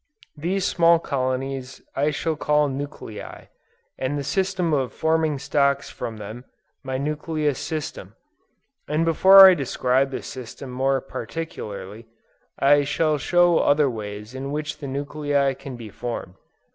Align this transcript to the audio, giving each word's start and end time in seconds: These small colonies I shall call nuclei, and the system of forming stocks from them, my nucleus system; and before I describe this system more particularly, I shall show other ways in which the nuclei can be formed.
These 0.35 0.65
small 0.65 0.97
colonies 0.97 1.79
I 1.95 2.09
shall 2.09 2.35
call 2.35 2.67
nuclei, 2.69 3.49
and 3.99 4.17
the 4.17 4.23
system 4.23 4.73
of 4.73 4.93
forming 4.93 5.37
stocks 5.37 5.91
from 5.91 6.17
them, 6.17 6.45
my 6.81 6.97
nucleus 6.97 7.59
system; 7.59 8.15
and 8.87 9.05
before 9.05 9.45
I 9.47 9.53
describe 9.53 10.09
this 10.09 10.25
system 10.25 10.71
more 10.71 11.01
particularly, 11.01 12.07
I 12.57 12.83
shall 12.83 13.19
show 13.19 13.59
other 13.59 13.91
ways 13.91 14.33
in 14.33 14.51
which 14.51 14.79
the 14.79 14.87
nuclei 14.87 15.53
can 15.53 15.75
be 15.75 15.89
formed. 15.89 16.33